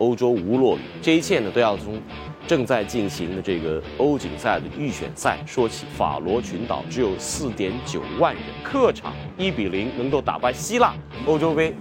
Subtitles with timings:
[0.00, 2.00] 欧洲无落雨，这一切呢都要从
[2.46, 5.84] 正在进行的这个欧锦赛的预选赛说起。
[5.94, 10.94] 法罗群岛只有四点九万人，客场一比零能够打败希腊，
[11.26, 11.74] 欧洲杯，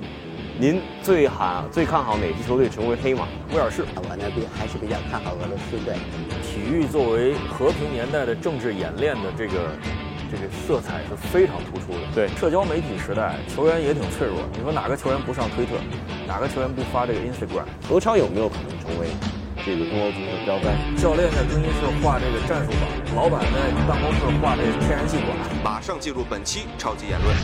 [0.59, 3.25] 您最喊最看好哪支球队成为黑马？
[3.53, 5.95] 威尔士，我呢比还是比较看好俄罗斯队。
[6.43, 9.71] 体育作为和平年代的政治演练的这个。
[10.29, 12.05] 这个色彩是非常突出的。
[12.13, 14.37] 对，社交媒体时代，球员也挺脆弱。
[14.53, 15.73] 你说哪个球员不上推特？
[16.27, 17.65] 哪个球员不发这个 Instagram？
[17.87, 19.07] 何超有没有可能成为
[19.65, 20.77] 这个中国足球的标杆？
[20.95, 25.35] 教练在更衣室画这个战术板，老板在办公室画这个天然气管。
[25.63, 27.35] 马上进入本期超级言论。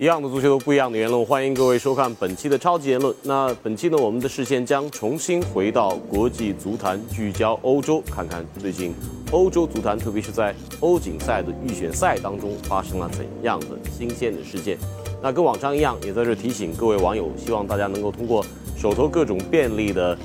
[0.00, 1.26] 一样的足球，不一样的言论。
[1.26, 3.12] 欢迎各位收看本期的超级言论。
[3.24, 8.94] 那本期呢，我们的视线将重新回到国际足坛，聚焦欧洲，看看最近
[9.32, 14.78] 欧洲足坛，特别是在欧锦赛的预选赛当中发生了怎样的新鲜的事件。
[15.20, 20.16] 那跟往常一样，也在这提醒各位网友，希望大家能够通过手头各种便利的。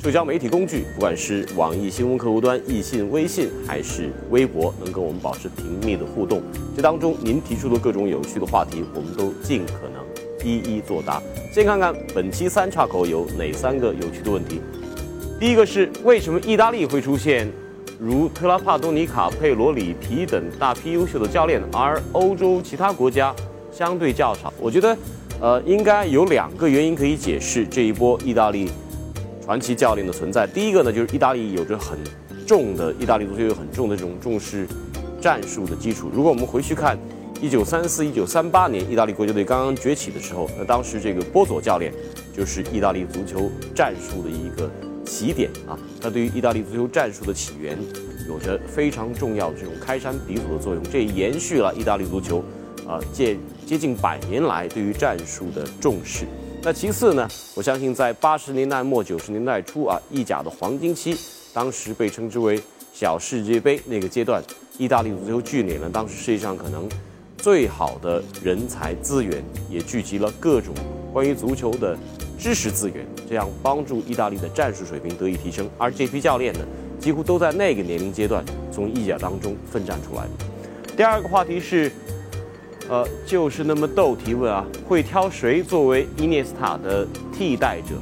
[0.00, 6.40] 社交媒体工具，不管是网易新闻客户端、易信、微信，还是微博，能跟我们保持频密的互动。
[6.76, 11.20] 这当中您提出的各种有趣的话题，我们都尽可能一一作答。
[11.52, 14.60] 先看看本期三岔口有哪三个有趣的问题。
[15.40, 17.50] 第一个是为什么意大利会出现
[17.98, 23.34] 如特拉帕多尼、卡佩罗里皮等大批优秀的教练，而欧洲其他国家
[23.72, 24.52] 相对较少？
[24.60, 24.96] 我觉得，
[25.40, 28.70] 呃，应该有两个原因可以解释这一波意大利。
[29.48, 31.98] 传奇教练的存在，第一个呢，就是意大利有着很
[32.46, 34.68] 重的意大利足球有很重的这种重视
[35.22, 36.10] 战术的基础。
[36.12, 36.98] 如果我们回去看
[37.40, 41.90] 一九三四、一九三八年意大利国家队刚刚崛起的时候，那当时这个波佐教练
[42.36, 44.70] 就是意大利足球战术的一个
[45.06, 45.72] 起点啊。
[45.98, 47.78] 他对于意大利足球战术的起源
[48.28, 52.44] 有着非常重要的这种开山鼻祖的作用，这也延续了意大利足球
[52.86, 53.34] 啊接
[53.64, 56.26] 接近百年来对于战术的重视。
[56.60, 57.26] 那其次呢？
[57.54, 61.16] 我相信在八十年代末九十年代初啊，意甲的黄金期，
[61.54, 62.60] 当时被称之为
[62.92, 64.42] 小世界杯那个阶段，
[64.76, 66.86] 意大利足球聚敛了当时世界上可能
[67.38, 70.74] 最好的人才资源，也聚集了各种
[71.12, 71.96] 关于足球的
[72.38, 75.70] 知识资源，这样帮助意大利的战术水平得以提升。
[75.78, 76.60] 而这批教练呢，
[77.00, 80.94] 几乎都在那个年龄阶段从意甲当中奋战出来的。
[80.96, 81.90] 第二个话题是。
[82.88, 87.94] 呃，就是那么逗提问啊，会挑谁作为伊涅斯塔的替代者？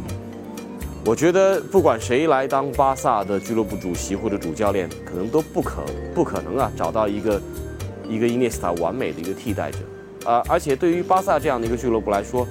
[1.05, 5.83] 我觉得不管谁来当巴萨的俱乐部主席或者主教练，可能都不可
[6.15, 7.41] 不可能啊，找到一个
[8.09, 9.79] 一个伊涅斯塔完美的一个替代者。
[10.25, 12.47] 啊，而且对于巴萨这样的一个俱乐部来说，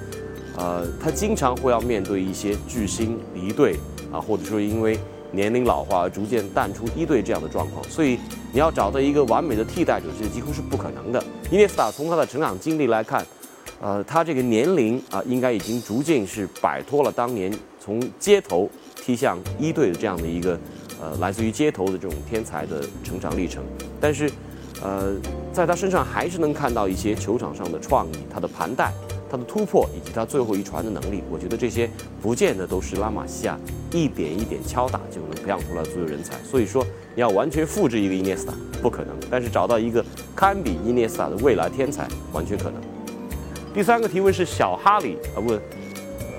[0.56, 3.76] 呃，他经常会要面对一些巨星离队
[4.12, 4.98] 啊，或者说因为。
[5.36, 8.18] 年龄老化而逐渐淡出一队这样的状况，所以
[8.52, 11.22] 你要找到一个完美的替代者，这几乎是不可能的。
[11.50, 13.24] 伊涅斯塔从他的成长经历来看，
[13.80, 20.58] 呃，他这个年龄啊，应该已经逐渐是摆脱了当年从街头踢向一队的这样的一个
[21.00, 23.62] 呃来自于街头的这种天才的成长历程。
[24.00, 24.30] 但是，
[24.82, 25.14] 呃，
[25.52, 28.90] 在他身上还是能看到一些球场上的创意，他的盘带。
[29.30, 31.90] 他的突破以及他最后一传的能力，我觉得这些
[32.22, 33.58] 不见得都是拉玛西亚
[33.92, 36.36] 一点一点敲打就能培养出来的足球人才。
[36.44, 40.04] 所以说，你要完全复制一个伊涅斯塔不可能，但是找到一个
[40.34, 42.80] 堪比伊涅斯塔的未来天才完全可能。
[43.74, 45.60] 第三个提问是小哈里啊问，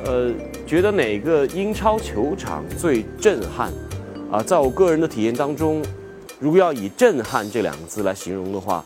[0.05, 0.31] 呃，
[0.65, 3.71] 觉得哪个英超球场最震撼？
[4.31, 5.83] 啊，在我个人的体验当中，
[6.39, 8.83] 如果要以震撼这两个字来形容的话。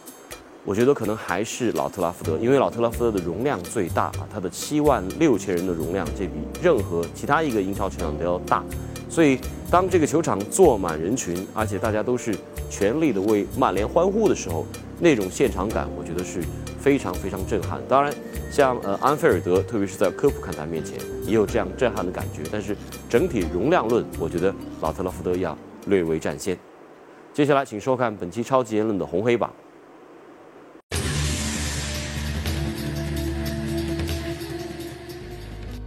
[0.63, 8.63] 我觉得可能还是老特拉福德，因为老特拉福德的容量最大啊，它的七万六千人的容量，这比任何其他一个英超球场都要大。
[9.09, 9.39] 所以
[9.71, 12.35] 当这个球场坐满人群，而且大家都是
[12.69, 14.63] 全力的为曼联欢呼的时候，
[15.00, 16.44] 那种现场感，我觉得是
[16.79, 17.81] 非常非常震撼。
[17.89, 18.13] 当然，
[18.51, 22.44] 像呃安菲尔德，特别是在科普看台面前，也有这样震撼的感觉。
[22.51, 22.77] 但是
[23.09, 25.57] 整体容量论，我觉得老特拉福德要
[25.88, 26.56] 略微占先。
[27.33, 29.51] 接下来，请收看本期超级言论的红黑榜。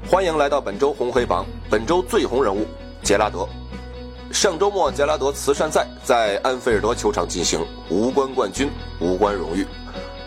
[0.06, 1.46] 欢迎来到本周红黑榜。
[1.70, 2.66] 本周最红人物
[3.02, 3.48] 杰拉德。
[4.30, 8.70] 上周末，杰拉德慈善赛在安菲尔德球场进行，无关冠军，
[9.00, 9.66] 无关荣誉。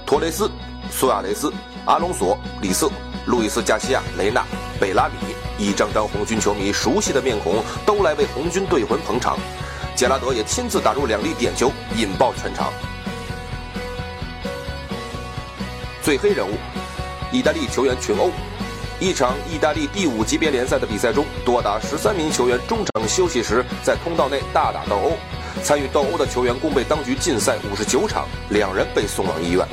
[0.03, 0.49] 托雷斯、
[0.89, 1.53] 苏亚雷斯、
[1.85, 2.89] 阿隆索、里瑟、
[3.27, 4.43] 路易斯·加西亚、雷纳、
[4.79, 9.37] 贝拉米，一张张红军球迷熟悉的面孔都来为红军队魂捧场。
[9.95, 12.73] 杰拉德也亲自打入两粒点球，引爆全场。
[16.01, 16.53] 最黑人物，
[17.31, 18.31] 意大利球员群殴。
[18.99, 25.11] 一场意大利第五级别联赛的比赛中，多达十三名球员中场休息时在通道内大打斗殴。
[25.63, 29.67] 参与斗殴的球员共被当局禁赛五十九场，两人被送往医院。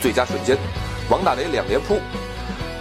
[0.00, 0.56] 最佳瞬间，
[1.10, 2.00] 王大雷两连扑。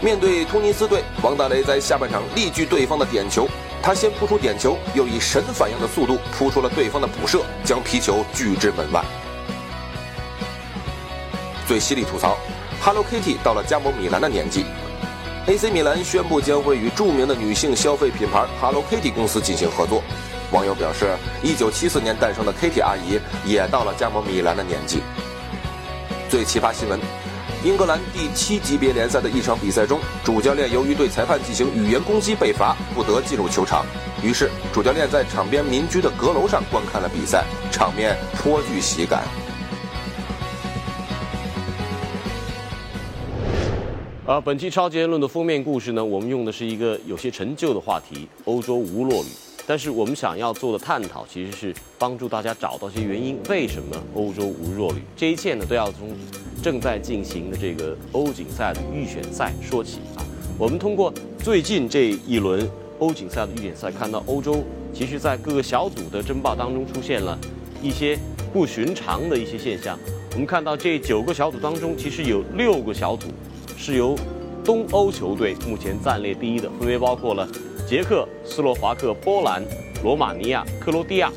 [0.02, 3.48] 面对突尼斯队，王大雷在下半场力拒对方的点球，
[3.84, 9.04] 他先扑出点球，又以神反应的速度扑出了对方的补射，将皮球拒之门外。
[11.68, 12.38] 最犀利吐槽
[12.82, 14.66] ，Hello Kitty 到了加盟米兰的年纪。
[15.46, 20.04] AC 米兰宣布将会与著名的女性消费品牌 Hello Kitty 公司进行合作。
[20.52, 25.02] 网友表示，1974年诞生的 Kitty 阿姨也到了加盟米兰的年纪。
[26.30, 27.00] 最奇葩新闻。
[27.64, 33.86] 英格兰第七级别联赛的一场比赛中，主教练由于对裁判进行语言攻击被罚，不得进入球场。
[34.24, 39.24] 于是，主教练在场边民居的阁楼上观看了比赛，场面颇具喜感。
[44.32, 49.28] 啊，本期超级言论的封面故事呢，我们用的是一个有些陈旧的话题——欧洲无弱旅。
[49.68, 55.02] 但是我们想要做的探讨，其实是帮助大家找到一些原因，为什么欧洲无弱旅？
[55.18, 56.08] 这一切呢，都要从。
[56.64, 60.24] 正在进行的这个欧锦赛的预选赛说起啊，
[60.58, 62.70] 我们通过最近这一轮
[63.00, 64.64] 欧锦赛的预选赛，看到欧洲
[64.94, 67.38] 其实在各个小组的争霸当中出现了
[67.82, 68.18] 一些
[68.54, 70.00] 不寻常的一些现象。
[70.34, 73.28] 我们看到这九个小组当中，其实有六个小组
[73.82, 74.16] 是由
[74.64, 77.48] 东欧球队目前暂列第一的，分别包括了
[77.88, 79.64] 捷克、斯洛伐克、波兰、
[80.04, 81.32] 罗马尼亚、克罗地亚。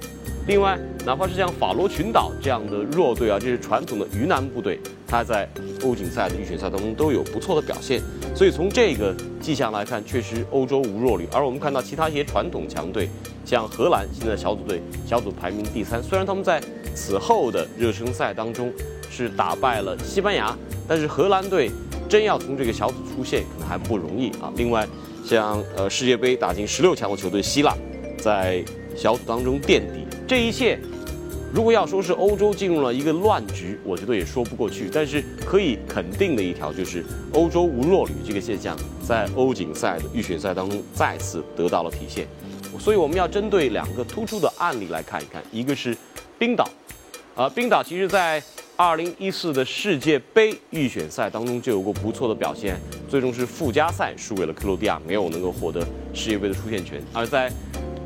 [0.46, 4.78] 另外，哪怕是像法罗群岛这样的弱队啊，这是传统的鱼腩部队。
[5.08, 5.48] 他在
[5.82, 8.02] 欧锦赛的预选赛当中都有不错的表现，
[8.34, 11.26] 所以从这个迹象来看，确实欧洲无弱旅。
[11.32, 13.08] 而我们看到其他一些传统强队，
[13.46, 16.60] 像荷兰现在小组队小组排名第三，虽然他们在
[16.94, 18.70] 此后的热身赛当中
[19.08, 20.54] 是打败了西班牙，
[20.86, 21.70] 但是荷兰队
[22.08, 24.52] 真要从这个小组出线可能还不容易啊。
[24.56, 24.86] 另外，
[25.24, 27.76] 像呃世界杯打进十六强的球队希腊，
[28.18, 28.64] 在
[28.96, 30.78] 小组当中垫底，这一切。
[31.52, 34.90] 如果要说是欧洲进入了一个乱局，我觉得也说不过去。
[34.92, 42.26] 但是可以肯定的一条就是，欧洲无弱旅这个现象在欧锦赛的预选赛当中再次得到了体现。
[42.80, 45.96] 所以我们要针对两个突出的案例来看一看，一个是
[46.36, 46.68] 冰岛，
[47.36, 48.42] 啊，冰岛其实在
[48.76, 52.76] 2014的世界杯预选赛当中就有过不错的表现，
[53.08, 55.80] 最终是附加赛输给了克罗地亚，没有能够获得
[56.12, 57.00] 世界杯的出线权。
[57.12, 57.48] 而在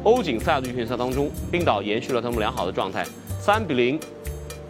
[0.05, 3.03] 欧锦赛的预选赛当中，冰岛延续了他们良好的状态。
[3.41, 3.99] 三比零，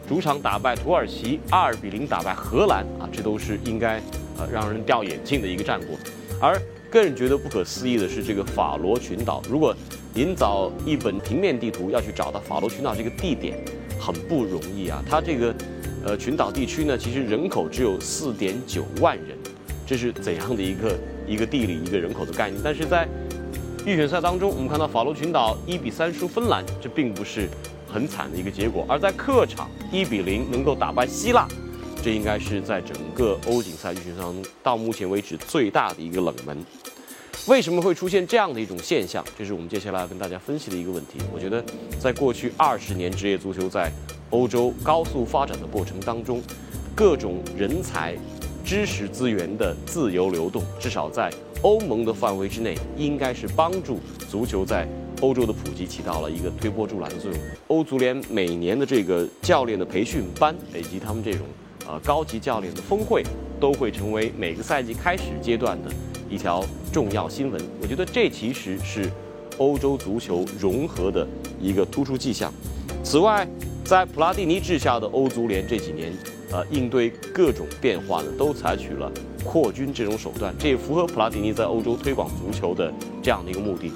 [0.09, 4.01] 主场打败土耳其；二比零打败荷兰啊，这都是应该
[4.39, 5.99] 呃让人掉眼镜的一个战果。
[6.41, 6.57] 而
[6.89, 9.75] 更觉得不可思议的是，这个法罗群岛，如果
[10.15, 13.59] 您找一本平面地图要去找到法罗群岛这个地点，
[13.99, 15.03] 很不容易啊。
[15.11, 15.53] 它这个
[16.05, 19.37] 呃群岛地区呢，其实人口只有四点九万人，
[19.87, 22.61] 这是怎样的一个一个地理一个人口的概念？
[22.65, 23.09] 但是在
[23.87, 27.49] 预选赛当中，我们看到法罗群岛一比三输芬兰，这并不是。
[27.91, 31.49] 很惨的一个结果，而在客场一比零能够打败希腊，
[32.03, 36.55] 这应该是在整个欧锦赛预选赛当中到目前为止最大的一个冷门。
[37.47, 39.25] 为什么会出现这样的一种现象？
[39.39, 41.19] 这是我们接下来要跟大家分析的一个问题。
[41.33, 41.65] 我觉得，
[41.99, 43.91] 在过去二十年职业足球在
[44.31, 46.43] 欧洲高速发展的过程当中，
[46.95, 48.17] 各种人才、
[48.65, 51.33] 知识资源的自由流动，至少在
[51.63, 53.99] 欧盟的范围之内，应该是帮助
[54.31, 54.89] 足球在。
[55.21, 57.41] 欧洲的普及起到了一个推波助澜的作用。
[57.67, 61.45] 欧足联每年的这个教练的培训班，以及他们这种
[61.89, 63.25] 呃高级教练的峰会，
[63.59, 65.91] 都会成为每个赛季开始阶段的
[66.31, 67.61] 一条重要新闻。
[67.83, 69.11] 我觉得这其实是
[69.57, 71.27] 欧洲足球融合的
[71.61, 72.53] 一个突出迹象。
[73.03, 73.45] 此外，
[73.89, 76.13] 在普拉蒂尼治下的欧足联这几年，
[76.53, 79.11] 呃，应对各种变化呢，都采取了
[79.43, 82.93] 扩军这种手段，这也符合普拉蒂尼在欧洲推广足球的
[83.23, 83.91] 这样的一个目的。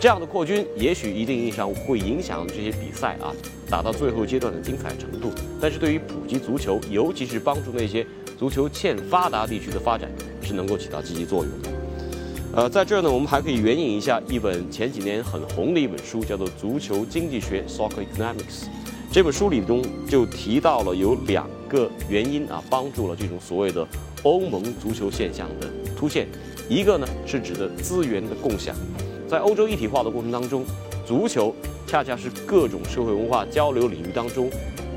[0.00, 3.32] 这样的扩军也许一定意义上会影响这些比赛啊
[3.70, 8.04] 打到最后阶段的精彩程度，但是对于普及足球，尤其是帮助那些
[8.36, 10.10] 足球欠发达地区的发展，
[10.42, 11.68] 是能够起到积极作用的。
[12.52, 18.66] 呃，在这儿呢，我们还可以援引一下一本前几年很红的一本书，叫做《足球经济学》（Soccer Economics）。
[19.16, 23.88] 这本书里中就提到了有两个原因啊，帮助了这种所谓的
[24.24, 25.66] 欧盟足球现象的
[25.98, 26.28] 出现。
[26.68, 28.76] 一个呢是指的资源的共享。
[29.26, 30.66] 在欧洲一体化的过程当中，
[31.06, 31.54] 足球
[31.86, 34.50] 恰恰是各种社会文化交流领域当中，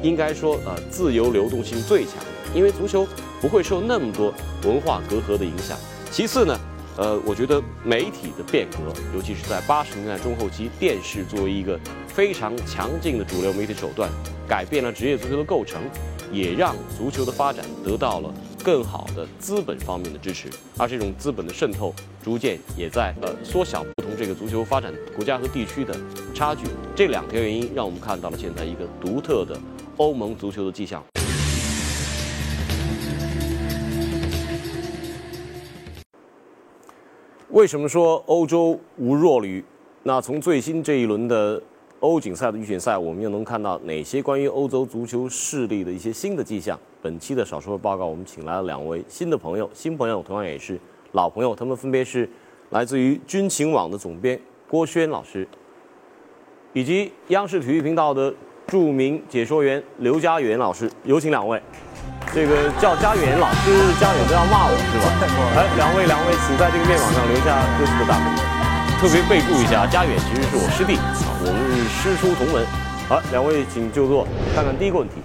[0.03, 2.15] 应该说呃自由流动性最强，
[2.53, 3.07] 因为足球
[3.39, 4.33] 不会受那么多
[4.65, 5.77] 文化隔阂的影响。
[6.11, 6.59] 其次呢，
[6.99, 11.79] 呃，我觉得媒体的变革，尤其是在八十年代中后期，电视作为一个
[12.09, 14.09] 非常强劲的主流媒体手段，
[14.45, 15.81] 改变了职业足球的构成，
[16.29, 18.29] 也让足球的发展得到了。
[18.61, 25.97] 更好的资本方面的支持，而这种资本的渗透，逐渐也在呃缩小不同这个足球发展国家和地区的
[26.35, 26.65] 差距。
[26.93, 29.57] 这两条原因让我们看到了现在一个独特的
[29.95, 31.01] 欧盟足球的迹象。
[37.51, 39.63] 为什么说欧洲无弱旅？
[40.03, 41.59] 那从最新这一轮的
[41.99, 46.79] 欧锦赛的预选赛，我们又能看到哪些关于欧洲足球势力的一些新的迹象？
[47.01, 50.79] 本期的少说报告，我们请来了两位新的朋友，新朋友同样也是
[51.13, 52.29] 老朋友，他们分别是
[52.69, 55.47] 来自于军情网的总编郭轩老师，
[56.73, 58.31] 以及央视体育频道的
[58.67, 60.87] 著名解说员刘家元老师。
[61.03, 61.59] 有请两位。
[62.31, 65.09] 这个叫家远老师，家远都要骂我是吧？
[65.57, 68.37] 哎，两位两位，请在这个面网上留下各自的大名。
[69.01, 72.63] 特别备注一下，家远其实是我师弟啊，我们是师出同门。
[73.07, 74.27] 好，两位请就坐。
[74.53, 75.15] 看看第一个问题，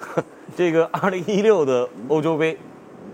[0.56, 2.58] 这个2016的欧洲杯，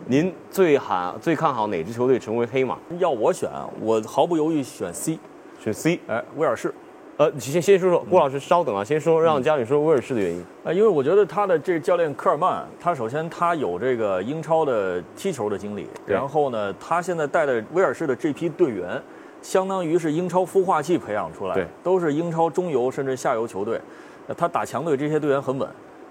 [0.07, 2.79] 您最喊最看好哪支球队成为黑马？
[3.01, 5.19] 要我选，我毫不犹豫选 C，
[5.59, 5.99] 选 C。
[6.07, 6.73] 哎，威尔士。
[7.19, 10.45] 呃，先先说说郭老师，稍等啊，先说让家里说威尔士的原因。
[10.63, 19.03] 呃，因为我觉得他的这教练科尔曼，他首先他有这个英超的踢球的经历，然后呢，他现在带的威尔士的这批队员，
[19.43, 23.81] 相当于是英超孵化器培养出来，对，都是英超中游甚至下游球队。
[24.37, 25.69] 他打强队，这些队员很稳，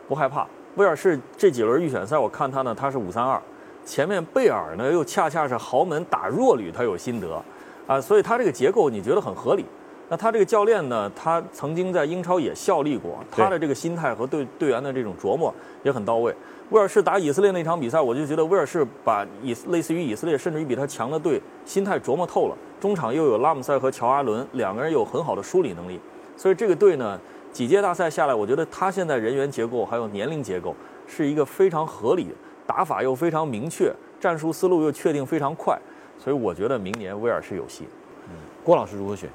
[0.09, 0.45] 不害怕。
[0.75, 3.41] 威尔士这几轮预选赛，我看他呢，他是五三二，
[3.85, 7.41] 前面贝尔呢又恰恰是豪门打弱旅，他有心得，
[7.87, 9.63] 啊，所以他这个结构你觉得很合理。
[10.09, 11.11] 那他这个教练呢？
[11.15, 16.33] 他曾经在英超也效力过，他的这个心态和对队员的这种琢磨也很到位。
[16.69, 22.55] 威尔士打以色列那场比赛，我就觉得威尔士把以类似于以色列，甚至于比他强的队心态琢磨透了。
[22.79, 25.99] 中场又有拉姆塞和乔阿伦两个人有很好的梳理能力，
[26.37, 27.19] 所以这个队呢，
[27.51, 30.73] 几届大赛下来，我觉得他现在人员结构还有年龄结构
[31.05, 32.29] 是一个非常合理，
[32.65, 35.77] 打法又非常明确，战术思路又确定非常快，
[36.17, 37.85] 所以我觉得明年威尔士有戏。
[38.29, 39.29] 嗯，郭老师如何选？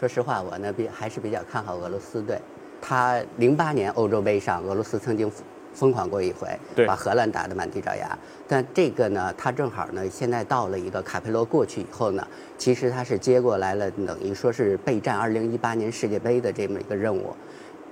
[0.00, 2.40] 说实话，我呢比还是比较看好俄罗斯队。
[2.80, 5.30] 他零八年欧洲杯上，俄罗斯曾经
[5.74, 6.48] 疯狂过一回，
[6.86, 8.18] 把荷兰打得满地找牙。
[8.48, 12.26] 但这个呢，他正好呢，现在到了一个卡佩罗过去以后呢，
[12.56, 17.36] 其实他是接过来了，等于说是备战二零一八年世界杯的这么一个任务，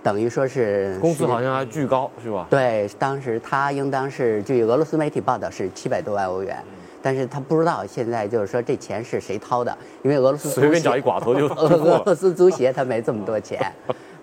[0.02, 2.46] 等于说是工资好像还巨高，是吧？
[2.48, 6.64] 对，当时他应当是据俄罗斯媒体报道是七百多万欧元。
[7.02, 13.72] 但是他不知道现在就是说这钱是谁掏的，因为俄罗斯随便找一寡头就 俄罗斯足协他没这么多钱，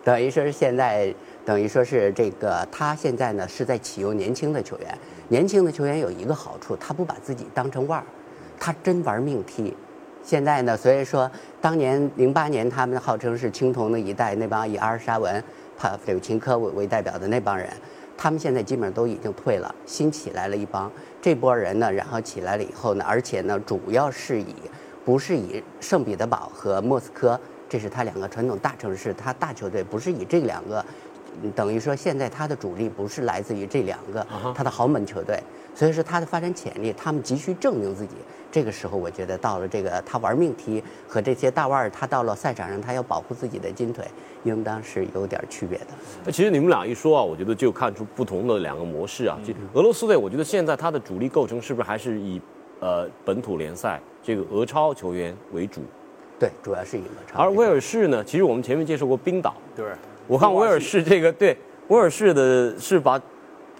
[0.03, 1.13] 等于说是现在
[1.45, 4.97] 等于说是这个他现在呢是在启用年轻的球员，
[5.29, 8.05] 年轻的球员有一个好处，他不把自己当成腕儿，
[8.59, 9.75] 他真玩命踢。
[10.21, 11.29] 现在呢，所以说
[11.61, 15.43] 当年零八年他们号称是青铜的一代，那帮以阿尔沙文、
[15.77, 17.69] 帕夫柳琴科为为代表的那帮人。
[18.17, 20.91] 他们现在基本上都已经退了，新起来了一帮。
[21.21, 24.55] 这波人呢，然后起来了以后呢，而且呢，主要是以
[25.03, 30.83] 不是以圣彼得堡和莫斯科，这是他两个传统大城市，他大球队不是以这两个，
[31.55, 35.39] 等于说现在他的主力不是来自于这两个他的豪门球队，
[35.73, 38.15] 所以说他的发展潜力，他们急需证明自己。
[38.51, 44.05] 这个时候，我觉得到了这个他玩命踢和这些大腕儿，他到了赛场上，他要保护自己的金腿，
[44.45, 45.87] 应当是有点区别的。
[46.23, 49.37] 那其实你们俩一说啊，我觉得就看出不同的两个模式啊。
[49.45, 52.41] 就俄罗斯队，我觉得现在他的主力构成是不是还是以
[52.79, 55.81] 呃本土联赛这个俄超球员为主？
[56.39, 57.43] 对，主要是以俄超。
[57.43, 59.55] 而威尔士呢，其实我们前面介绍过冰岛。
[59.75, 59.85] 对，
[60.27, 63.21] 我看威尔士这个对威尔士的是把。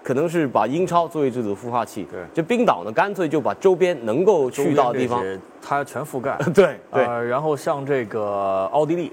[0.02, 5.20] 可能是把英超作为这种孵化器，对，就冰岛呢，干脆就把周边能够去到的地方，
[5.60, 6.38] 它全覆盖。
[6.54, 9.10] 对对，然后像这个奥地利，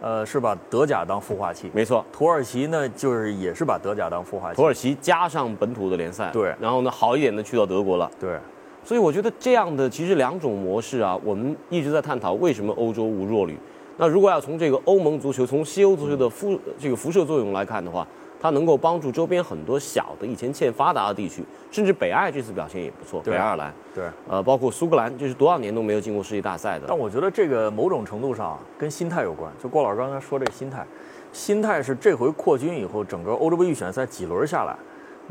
[0.00, 2.02] 呃，是把德甲当孵化器，没错。
[2.10, 6.54] 土耳其呢，就是也是把德甲当孵化器，土耳其加上本土的联赛，对。
[6.58, 8.38] 然后呢，好一点的去到德国了，对。
[8.82, 13.58] 所以我觉得这样的其实两种模式啊，我们一直在探讨为什么欧洲无弱旅。
[13.96, 18.06] 那如果要从这个欧盟足球、从西欧足球的辐这个辐射作用来看的话。
[18.42, 23.20] 它能够帮助周边很多小的、以前欠发达的地区，甚至北爱这次表现也不错。
[23.20, 26.86] 北爱尔兰，对，呃，包括苏格兰，这是多少年都没有进过世界大赛的。
[26.88, 29.48] 但我觉得这个某种程度上跟心态有关。
[29.62, 30.84] 就郭老师刚才说这个心态，
[31.30, 34.76] 心态是这回扩军以后，整个欧洲杯预选赛几轮下来。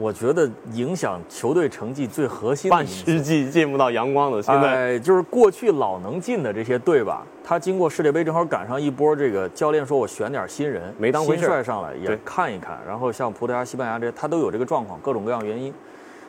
[0.02, 7.24] 我觉得影响球队成绩最核心的半世纪见不到阳光的，现在就是过去老能进的这些队吧。
[7.44, 12.80] 他经过世界杯正好赶上一波，这个教练说我选点新人，没当回事，新帅上来也看一看。
[12.88, 15.72] 然后像葡萄牙、西班牙这些，他都有这个状况，各种各样原因。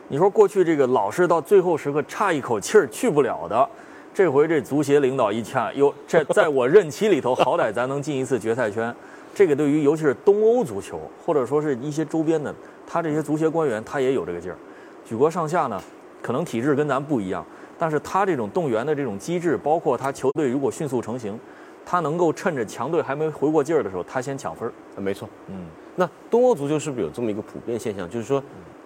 [0.08, 3.66] 你说过去这个老是到最后时刻差一口气儿去不了的，
[4.12, 8.94] 这回这足协领导一看，哟，这 在我任期里头，好歹咱能进一次决赛圈。
[9.34, 12.54] 这个对于尤其是东欧足球，或者说是一些周边的。
[12.86, 14.56] 他这些足协官员，他也有这个劲儿。
[15.04, 15.80] 举国上下呢，
[16.20, 17.44] 可能体制跟咱不一样，
[17.78, 21.38] 但是他这种动员的这种机制，包括他球队如果迅速成型，
[21.84, 24.72] 他能够趁着强队还没回过劲儿的时候，他先抢分儿。
[25.00, 25.66] 没错，嗯。
[25.94, 28.42] 那东欧足球是不是有这么一个普遍现象，就是说，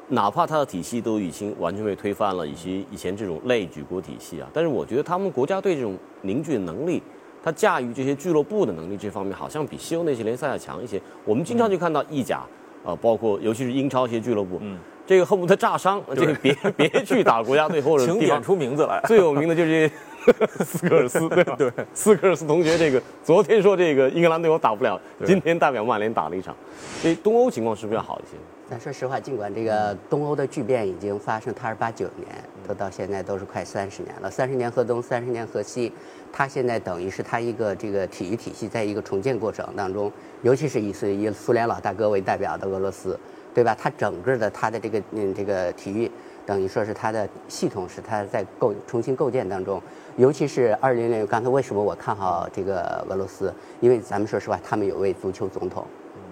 [0.09, 7.01] 哪怕他的体系都已经完全被推翻了，以及以前这种类举国体系啊，但是我觉得他们国家队这种凝聚的能力，
[7.45, 11.01] 他驾驭这些俱乐部的能力这方面，好像比西欧那些联赛要强一些。
[11.25, 12.43] 我们经常就看到意甲，
[12.87, 19.01] 啊，包括尤其是英超一些俱乐部，嗯，这个恨不得炸伤，这个别 别去打国家队或者请点出名字来。
[19.07, 19.91] 最有名的就是
[20.65, 21.57] 斯科尔斯，对吧？
[21.59, 26.55] 对，斯科尔斯同学，这个昨天说这个英格兰队我打不了，今天代表曼联打了一场，
[27.03, 28.37] 所以东欧情况是不是要好一些？
[28.69, 32.27] 但说实话，尽管这个东欧的巨变已经发生，它是八九年，
[32.67, 35.93] 都到现在都是快三十年了，三十年河东，三十年河西，
[36.33, 40.11] 它现在等于是它一个这个体育体系在一个重建过程当中，
[40.43, 43.17] 尤其是以以苏联老大哥为代表的俄罗斯，
[43.55, 43.73] 对吧？
[43.79, 46.11] 它整个的它的这个嗯这个体育，
[46.45, 49.81] 等于说是它的系统是它在构重新构建当中，
[50.17, 53.55] 尤其是二零零，刚才为什么我看好这个俄罗斯？
[53.79, 55.87] 因为咱们说实话，他们有位足球总统。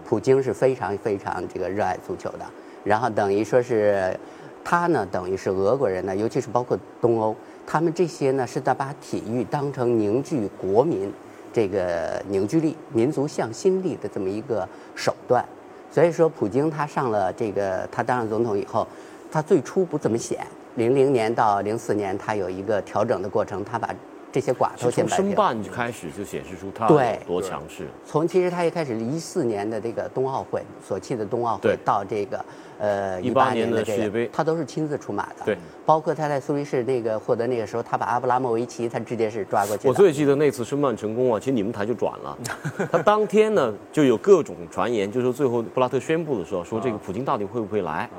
[0.07, 2.45] 普京是非常非常这个热爱足球的，
[2.85, 4.15] 然后等于说是，
[4.63, 7.35] 他呢等于是俄国人呢，尤其是包括东欧，
[7.67, 11.13] 他们这些呢是在把体育当成凝聚国民
[11.53, 15.45] 这个凝聚力、民族向心力的这么一个手段。
[15.91, 18.87] 所以说，普京他上了这个他当上总统以后，
[19.33, 20.47] 他最初不怎么显，
[20.77, 23.89] 零零年到零四年他有一个调整的过程，他把。
[24.35, 27.87] 这些寡头先从申办开始就显示出他有多强势。
[28.05, 32.45] 从其实他一开始一四年的这个冬奥会，索契的冬奥会到这个
[32.81, 35.45] 呃一八年的世界杯，他都是亲自出马的。
[35.45, 39.87] 对，包括他在苏黎世那个获得那个时候，他把阿布拉莫维奇他直接是抓过去。
[39.87, 42.37] 我最记得那次申办成功啊，其实你们台就转了。
[42.91, 48.11] 他当天呢就有各种传言，就说最后布拉特宣布的时候说这个普京到底会不会来？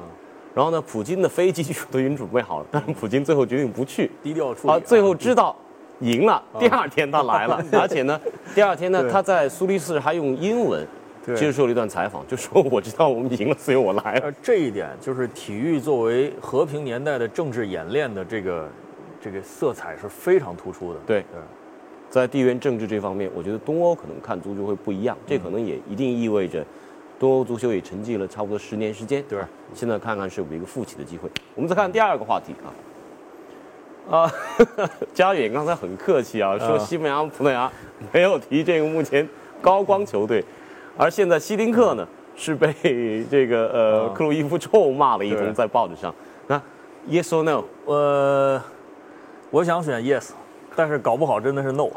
[0.53, 4.73] 然后呢，普京的飞机都已经准备好了，但是普京最后决定不去，低调处理。
[4.73, 5.53] 啊，最后知道。
[5.99, 8.19] 赢了，第二天他来了， 而且呢，
[8.53, 10.85] 第二天呢，他在苏黎世还用英文
[11.35, 14.31] 接受了一段采访，就说我知道我们赢了，所以我来了。
[14.43, 18.69] 这一点就是体育作为和平年代的政治演练的这个
[19.21, 20.99] 这个色彩是非常突出的。
[21.07, 21.25] 对，
[22.09, 26.63] 在地缘政治这方面，我觉得东欧可能看足球会不一样，这可能也一定意味着
[27.17, 29.23] 东欧足球也沉寂了差不多十年时间。
[29.29, 29.39] 对，
[29.73, 31.29] 现在看看是有一个复起的机会。
[31.55, 32.69] 我们再看第二个话题啊。
[34.09, 34.31] 啊，
[35.13, 37.71] 佳远刚才很客气啊，说西班牙、葡萄牙
[38.11, 39.27] 没有提这个目前
[39.61, 40.43] 高光球队，
[40.95, 46.13] 而现在希丁克呢是被这个呃克鲁伊夫臭骂了一通在报纸上。
[46.47, 46.61] 那
[47.09, 47.63] yes or no？
[47.85, 48.61] 呃，
[49.49, 50.31] 我想选 yes，
[50.75, 51.87] 但是搞不好真的是 no，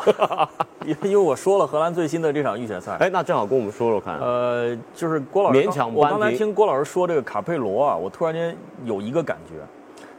[0.87, 2.97] 因 因为我说了荷兰最新的这场预选赛。
[3.01, 4.18] 哎，那正好跟我们说说看。
[4.18, 9.57] 呃，就是郭老师，勉强我刚才听郭老师说这个卡佩罗啊，我突然间有一个感觉。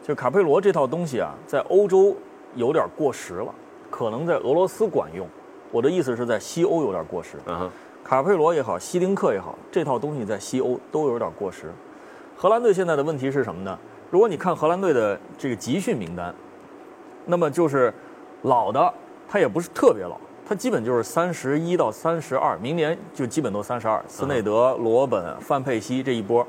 [0.10, 2.16] 就卡佩罗这套东西啊，在欧洲
[2.56, 3.54] 有点过时了，
[3.92, 5.28] 可能在俄罗斯管用。
[5.70, 7.38] 我的意思是在西欧有点过时。
[7.46, 7.70] 嗯
[8.04, 11.72] 卡佩罗也好，希丁克也好，这套东西在西欧都有点过时。
[12.36, 13.78] 荷兰队现在的问题是什么呢？
[14.10, 16.34] 如果你看荷兰队的这个集训名单，
[17.28, 17.94] 那么就是
[18.42, 18.92] 老的，
[19.28, 24.04] 他也不是特别老，他基本就是三十一到三十二，明年就基本都三十二。
[24.08, 26.44] 斯内德、罗本、范佩西这一波。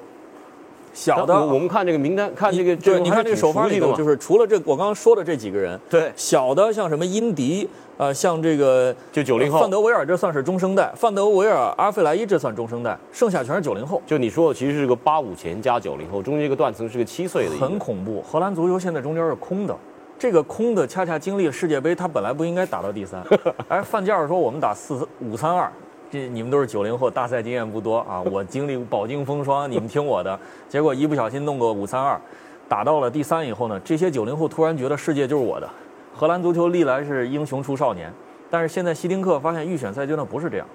[0.93, 14.03] 小的，我们看这个名单，看这个，对，你看这个首发里头，就是除了这我刚刚说的这几个人，对，小的像什么英迪，呃，像这个就九零后，范德维尔这算是中生代，范德维尔、阿费莱伊这算中生代，剩下全是九零后。
[14.07, 18.21] 就你说的，其实是个八五前加九零后，中间一个断层是个七岁的，很恐怖。
[18.23, 19.77] 荷兰足球现在中间是空的，
[20.19, 23.23] 这个空的恰恰经历了世界杯，他本来不应该打到第三。
[23.69, 25.71] 哎，范加尔说我们打四五三二。
[26.11, 28.21] 这你们都是九零后，大赛经验不多啊！
[28.23, 30.37] 我经历饱经风霜，你们听我的。
[30.69, 32.21] 结果一不小心弄个五三二，
[32.69, 35.71] 打到了第三以后呢，这些九零后突然觉得世界就是我的。
[36.13, 38.13] 荷兰足球历来是英雄出少年，
[38.51, 40.67] 但是现在希丁克发现预选赛阶段不是这样。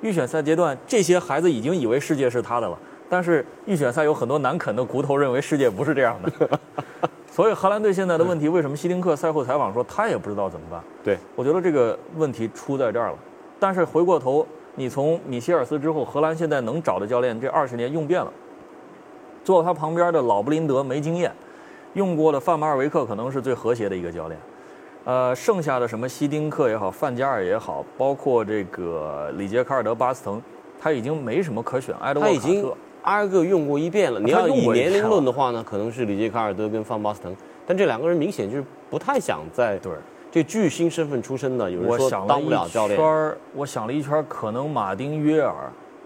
[0.00, 2.76] 预选赛阶段，这些孩子已经以为世界是他的了，
[3.08, 6.58] 但是预选赛有很多难啃的骨头，认为世界不是这样的。
[7.30, 10.82] 所以荷兰队现在的问题，为什么希丁克赛后采访说他也不知道怎么办？
[11.04, 13.14] 对我觉得这个问题出在这儿了。
[13.60, 14.44] 但是回过头。
[14.76, 18.32] 你从米歇尔斯之后，荷兰现在能找的教练这二十年用遍了。
[19.42, 21.32] 坐他旁边的老布林德没经验，
[21.94, 24.38] 用过的范马尔维克可能是最和谐的一个教练。
[25.04, 30.40] 呃，剩下的什么希丁克也好，范加尔也好，包括这个里杰卡尔德巴斯滕，
[30.78, 31.94] 他已经没什么可选。
[32.00, 34.20] 埃德沃卡特，二个用过一遍了。
[34.20, 37.34] 你要以年龄论的话呢，可能是里杰卡尔德跟范巴斯滕，
[37.66, 39.90] 但这两个人明显就是不太想在对。
[40.30, 42.98] 这巨星身份出身的，有人说当不了教练。
[43.54, 45.54] 我想了一圈，可能马丁约尔，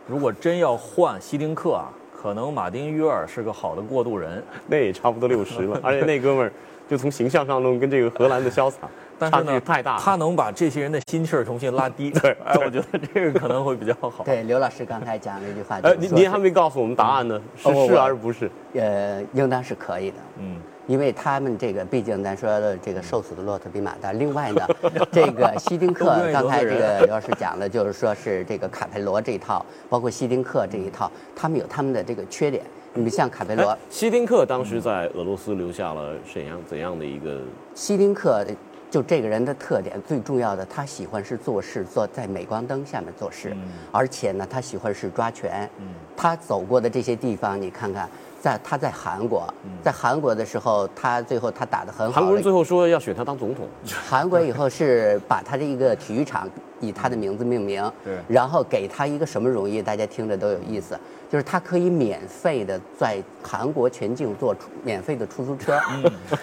[0.07, 4.43] 如果真要换希丁克啊，可能马丁约尔是个好的过渡人。
[4.67, 6.53] 那也差不多六十了， 而且那哥们儿
[6.89, 12.11] 就从形象上弄跟这个荷兰的潇洒 但是呢，太大，他能把这些人的心气儿重新拉低。
[12.11, 14.25] 对，哎，我觉得这个可能会比较好。
[14.25, 18.51] 对，刘老师刚才讲了一句话，呃，您您还没告诉我们答案呢，是是还是不是？
[18.75, 20.17] 呃，应当是可以的。
[20.39, 20.57] 嗯。
[20.87, 24.13] 因为他们这个，毕竟咱说的这个瘦死的骆驼比马大。
[24.13, 24.67] 另外呢，
[25.11, 32.63] 这个 希丁克刚才这个刘老师讲的，就是说是这个卡佩罗这一套，包括希丁克这一套，他们有他们的这个缺点。
[32.93, 37.41] 你们像卡佩罗，希丁克当时在俄罗斯留下了怎样怎样的一个？
[37.75, 38.47] 希丁克
[38.91, 43.57] 就这个人的特点，最重要的，他喜欢是做事，做在镁光灯下面做事，
[43.91, 45.69] 而且呢，他喜欢是抓权。
[46.17, 48.09] 他走过的这些地方，你看看。
[48.45, 49.43] 在他在韩国，
[49.83, 52.21] 在韩国的时候，他最后他打得很好。
[52.21, 53.67] 韩国人最后说要选他当总统。
[54.07, 56.47] 韩国以后是把他这一个体育场
[56.79, 59.81] 以他的名字命名，对，然后给他一个什么荣誉？
[59.81, 60.95] 大家听着都有意思，
[61.31, 65.81] 就是他可以免费的在韩国全境坐免费的出租车，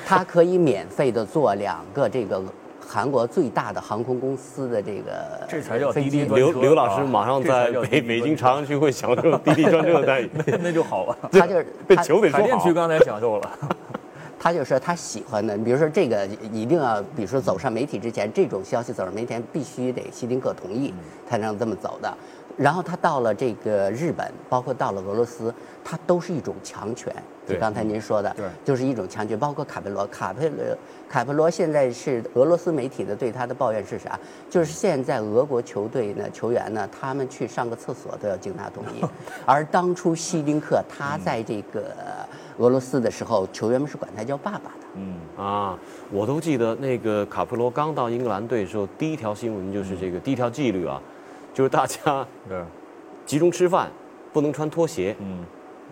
[0.04, 2.42] 他可以免费的坐两个这个。
[2.92, 11.18] 韩国最大的航空公司的这个，这才叫滴滴刘刘老师马上在北北京朝阳区会享受滴滴专车的待遇， 那就好了。
[11.32, 13.50] 他就是被球给海淀区刚才享受了。
[14.38, 20.94] 他就说他喜欢的，比如说这个一定要，比如说走上媒体之前，这种消息走上媒体必须得希丁克同意
[21.30, 22.14] 才能这么走的。
[22.58, 27.14] 然后他到了这个日本，包括到了俄罗斯，他都是一种强权。
[27.48, 29.38] 就刚才您说的，对，就是一种强权。
[29.38, 30.58] 包括卡佩罗，卡佩罗，
[31.10, 34.18] 卡佩罗现在是俄罗斯媒体的对他的抱怨是啥？
[34.50, 39.04] 就是现在俄国球队呢，球员呢，他们去上个厕所都要经他同意。
[39.46, 41.92] 而当初希丁克他在这个
[42.60, 44.86] 俄罗斯的时候，球员们是管他叫爸爸的。
[44.96, 45.78] 嗯啊，
[46.12, 51.02] 我都记得那个卡佩罗刚到英格兰队的时候，第一条新闻就是这个第一条纪律啊，
[51.54, 52.26] 就是大家
[53.26, 53.90] 集中吃饭，
[54.34, 55.16] 不能穿拖鞋。
[55.20, 55.46] 嗯。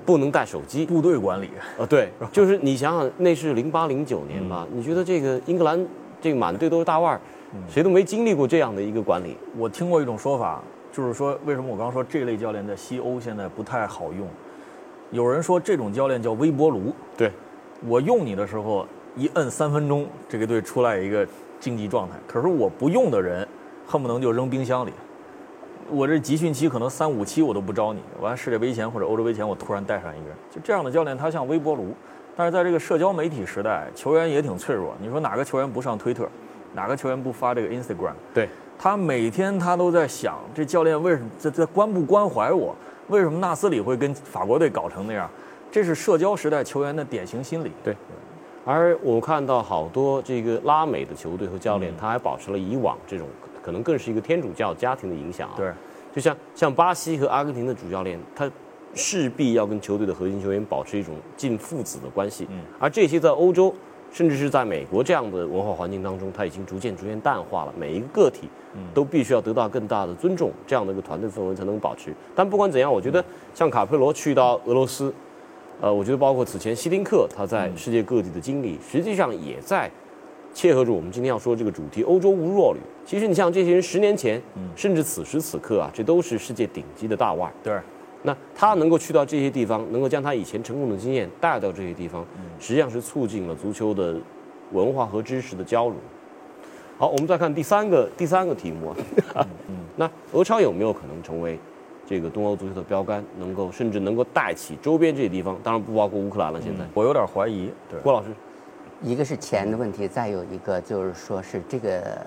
[0.05, 4.65] 不能带手机，部队管理啊，对，就是你想想，那是零八零九年吧？
[4.71, 5.87] 你觉得这个英格兰
[6.21, 7.21] 这个满队都是大腕儿，
[7.67, 9.37] 谁都没经历过这样的一个管理。
[9.55, 14.25] 我听过一种说法，就是说为什么我刚说这类教练在西欧现在不太好用？
[15.11, 17.29] 有人说这种教练叫微波炉，对，
[17.85, 21.27] 我用你的时候一摁三分钟，这个队出来一个
[21.59, 23.47] 竞技状态，可是我不用的人，
[23.85, 24.91] 恨不能就扔冰箱里。
[25.91, 31.95] 我这集训期可能三五期我都不招你，完世界杯前或者欧洲杯前我突然带上一个人，就这样的教练他像微波炉，
[32.35, 34.93] 但是在这个社交媒体时代，球员也挺脆弱。
[35.01, 36.29] 你说哪个球员不上推特，
[36.73, 38.13] 哪个球员不发这个 Instagram？
[38.33, 38.47] 对，
[38.77, 42.75] 他每天他都在想，这教练为什么在在关不关怀我？
[43.07, 45.29] 为什么纳斯里会跟法国队搞成那样？
[45.71, 47.71] 这是社交时代球员的典型心理。
[47.83, 47.95] 对，
[48.63, 53.27] 而我看到好多这个拉美的球队和教练，他还保持了以往这种。
[53.69, 55.53] 可能更是一个天主教家庭的影响啊。
[55.55, 55.71] 对，
[56.11, 58.49] 就像像巴西和阿根廷的主教练，他
[58.95, 62.47] 势必要跟球队的核心球员保持一种近父子的关系。
[62.49, 62.61] 嗯。
[62.79, 63.71] 而这些在欧洲，
[64.11, 67.73] 甚至是在美国这样的文化环境当中，他已经逐渐逐渐淡化了。
[67.77, 68.49] 每一个个体，
[68.91, 72.11] 都必须要得到更大的尊重，这样的一个团队氛围才能保持。
[72.33, 75.13] 但不管怎样，我觉得像卡佩罗去到俄罗斯，
[75.79, 79.91] 呃，我觉得包括此前希丁克他在世界各地的经历，实际上也在。
[80.51, 82.79] 切合着我们今天要说这个主题，欧洲无弱旅。
[83.09, 84.39] 其实你像这些人，十年前，
[84.75, 87.51] 甚至此时此刻啊，这都是世界顶级的大腕。
[87.63, 87.75] 对，
[88.21, 92.23] 那他能够去到这些地方，能够将他以前成功的经验带到这些地方，
[92.59, 94.15] 实际上是促进了足球的
[94.73, 95.95] 文化和知识的交融。
[96.99, 98.89] 好，我们再看第三个第三个题目
[99.33, 99.43] 啊，
[99.97, 101.57] 那俄超有没有可能成为
[102.05, 105.57] 这个东欧足球的标杆，能够甚至能够带起周边这些地方？
[105.63, 106.61] 当然不包括乌克兰了。
[106.61, 107.71] 现在我有点怀疑。
[107.89, 108.29] 对，郭老师。
[109.01, 112.23] 一个是钱的问题，再有一个就是说是这个，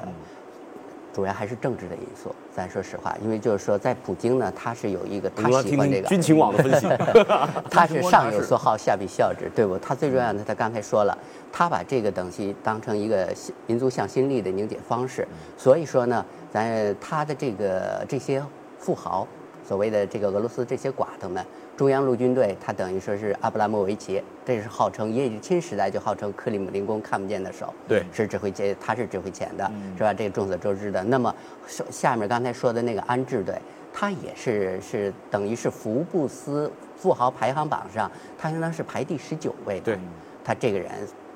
[1.13, 2.35] 主要还是政治的因素。
[2.55, 6.87] 咱说实话，因为就是说在普京呢，他是有一个他喜欢这个军情网的分析，
[7.71, 9.79] 他是上有所 好，下必效之，对不？
[9.79, 11.17] 他最重要的，他刚才说了，
[11.51, 13.33] 他把这个东西当成一个
[13.67, 15.27] 民族向心力的凝结方式。
[15.57, 18.43] 所以说呢，咱他的这个这些
[18.79, 19.27] 富豪，
[19.67, 21.45] 所谓的这个俄罗斯这些寡头们。
[21.77, 30.13] 中央陆军队，他等于说是阿布拉莫维奇，这是号称叶利钦时代就号称克里姆林宫看不见的手，对，是指挥前，他是指挥前的，是吧？
[30.13, 31.03] 这个众所周知的。
[31.03, 31.35] 那么
[31.67, 33.59] 下面刚才说的那个安置队，
[33.93, 39.85] 他也是是等于是福布斯富豪排行榜上，他应当是排第十九位的。
[39.87, 39.99] 对，
[40.45, 40.91] 他这个人。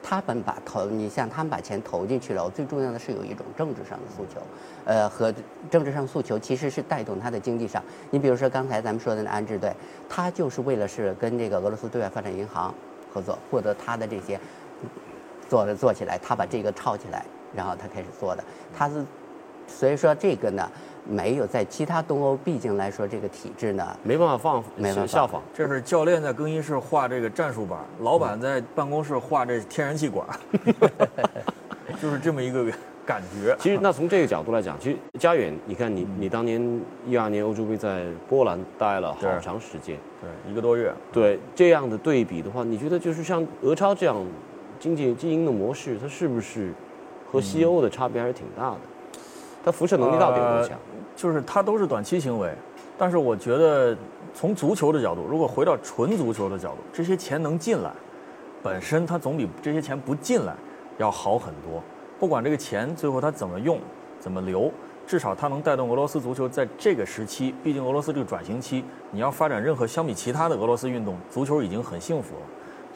[0.08, 4.40] 他们把投，你像他们把钱投进去了，最重要的是有一种政治上的诉求，
[4.84, 5.34] 呃，和
[5.68, 7.82] 政治上诉求其实是带动他的经济上。
[8.12, 9.74] 你比如说刚才咱们说的那安置队，
[10.08, 12.72] 他就是为了是跟这个俄罗斯对外发展银行
[13.12, 14.38] 合作，获得他的这些
[15.48, 18.44] 做的做起来，他把这个抄起来，然后他开始做的。
[18.72, 19.04] 他是
[19.66, 20.70] 所以说这个呢。
[21.08, 25.42] 没有在其他东欧，毕竟来说这个体制呢，没办法放，没办法效仿。
[25.54, 30.26] 这是教练在更衣室画这个战术板，老板在办公室画这天然气管，
[32.02, 32.64] 就是这么一个
[33.04, 33.56] 感觉。
[33.58, 40.92] 其实，那从这个角度来讲，其实佳远，你看你你当年一二年欧洲杯在波兰待了好长时间，对，一个多月。
[41.12, 44.16] 对这样的对比的话，你觉得就是像俄超这样
[44.80, 46.72] 经济经营的模式，它是不是
[47.30, 48.78] 和西欧的差别还是挺大的？
[49.64, 50.78] 它辐射能力到底有多强？
[51.16, 52.52] 就是它都是短期行为，
[52.98, 53.96] 但是我觉得
[54.34, 57.90] 从足球的角度，如果回到纯足球的角度，这些钱能进来，
[58.62, 60.54] 本身它总比这些钱不进来
[60.98, 61.82] 要好很多。
[62.20, 63.80] 不管这个钱最后它怎么用、
[64.20, 64.70] 怎么流，
[65.06, 72.42] 至少它能带动俄罗斯足球在这个时期，毕竟俄罗斯这个转型期，你要发展任何相比其他的俄罗斯运动，足球已经很幸福了。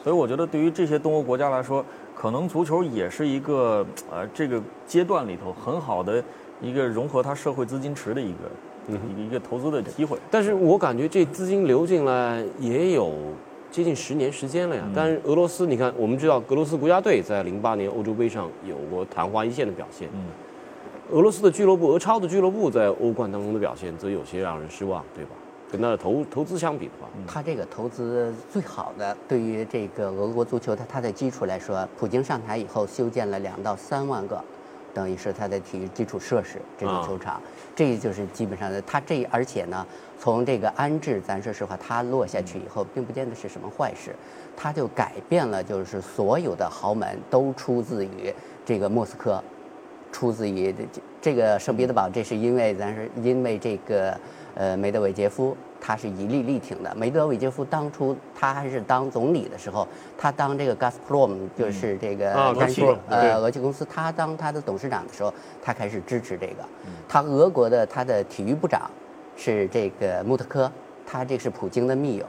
[0.03, 6.23] 所以我觉得对于这些东欧国家来说，可能足球也是一个呃这个阶段里头很好的
[6.61, 8.39] 一个融合它社会资金池的一个
[8.87, 10.17] 一个一个投资的机会。
[10.29, 13.13] 但是我感觉这资金流进来也有
[13.69, 14.83] 接近十年时间了呀。
[14.95, 20.07] 但是俄罗斯，你看，我们知道俄罗斯国家队在零八年欧洲杯上有过昙花一现的表现。
[20.13, 20.25] 嗯，
[21.11, 25.31] 俄罗斯的俱乐部，俄超的俱乐部在欧冠当中的表现则有些让人失望，对吧？
[25.71, 34.43] 跟他的投投资相比的话，他这个投资最好的，对于这个俄国足球的它的基础来说，普京上台以后修建了两到三万个，
[34.93, 37.41] 等于是它的体育基础设施，这个啊球场，
[37.75, 38.81] 这就是基本上的。
[38.83, 39.85] 它这而且呢，
[40.19, 44.15] 从这个安置，咱说实话，它落下去以后，并不见得是什么坏事，
[44.55, 48.33] 它就改变了，就是所有的豪门都出自于
[48.65, 49.41] 这个莫斯科。
[50.13, 54.13] 出自于这这个圣彼得堡，这是因为咱是因为这个
[54.55, 56.93] 呃梅德韦杰夫他是一力力挺的。
[56.95, 66.63] 梅德韦杰夫当初他还是当总理的时候，他当这个 Gazprom 就是这个啊俄气俄气对呃俄气公司，他当他的董事长的时候，他开始支持这个。
[67.09, 68.89] 他俄国的他的体育部长
[69.35, 70.71] 是这个穆特科，
[71.05, 72.25] 他这是普京的密友。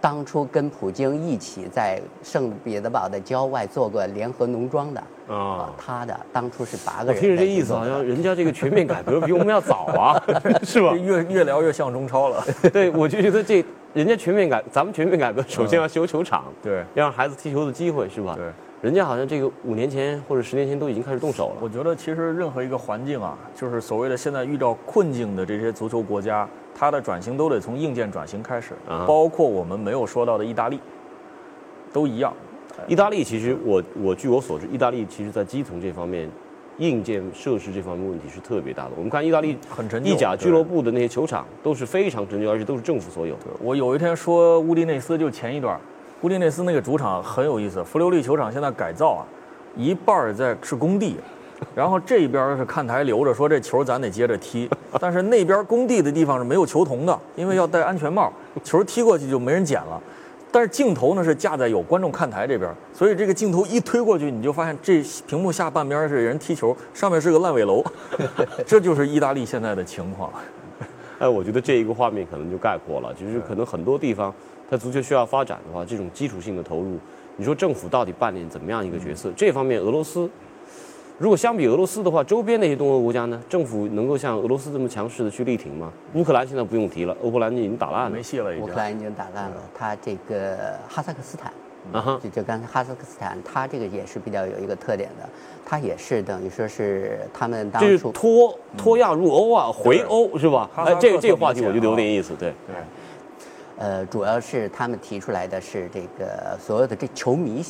[0.00, 7.20] 当初跟普京一起在圣彼得堡的郊外做过联合农庄的啊他的当初是八个我人。
[7.20, 10.22] 听着这意思，好像人家这个全面改革比我们要早啊，
[10.62, 10.92] 是吧？
[10.92, 12.44] 越越聊越像中超了。
[12.72, 18.34] 对，我就觉得这人家全面改，咱们全面改革，首先要修球场， 对要让孩子踢球的机会，是吧？
[18.36, 18.46] 对。
[18.80, 21.56] 人家好像这个五年前或者十年前都已经开始动手了。
[21.60, 30.78] 我觉得其实任何一个环境啊，就是所谓的现在遇到困境的这些足球国家，它的转型都得从硬件转型开始，啊包括我们没有说到的意大利，
[31.92, 32.32] 都一样。
[32.86, 36.30] 意大利其实我我据我所知，意大利其实在基层这方面，
[36.76, 38.90] 硬件设施这方面问题是特别大的。
[38.94, 43.36] 我们看意大利很陈旧意甲俱乐部的那些球场都是非常陈旧，而且都是政府所有。
[43.60, 45.76] 我有一天说乌迪内斯，就前一段，
[46.22, 49.26] 乌迪内斯那个主场很有意思，弗留利球场现在改造啊，
[49.76, 51.16] 一半儿在是工地，
[51.74, 54.68] 然后这边是看台留着，说这球咱得接着踢，
[55.00, 60.00] 但是那边工地的地方是没有球童的，因为要戴安全帽，球踢过去就没人捡了。
[60.50, 67.84] 但是镜头呢是架在有观众看台这边，所以这个镜头一推过去，你就发现这屏幕下半边是人踢球，上面是个烂尾楼，
[68.66, 70.32] 这就是意大利现在的情况。
[71.18, 74.32] 哎，我觉得这一个画面可能就概括了，就是可能很多地方，
[74.70, 76.96] 它足球需要发展的话，这种基础性的投入，
[77.36, 79.30] 你说政府到底扮演怎么样一个角色？
[79.36, 80.30] 这方面，俄罗斯
[81.18, 85.92] 如果相比俄罗斯的话，周边那些东欧国家呢，政府能够像俄罗斯这么强势的去力挺吗？
[86.14, 88.22] 乌克兰现在不用提了，乌克兰已经打烂了没。
[88.22, 88.74] 戏了已经乌克。
[88.76, 91.52] 兰已经打烂了，他这个哈萨克斯坦，
[91.90, 95.28] 啊哈，就就刚才哈萨克斯坦，它这个也是比较有一个特点的，
[95.66, 100.70] 它也是等于说是他们当这是初脱脱亚入欧啊，回欧是吧？
[100.76, 102.54] 哎，这个这个话题我觉得有啊点意思，对。
[102.68, 102.76] 对，
[103.78, 107.64] 呃，主要是他们提出来的是这个所有的这球迷。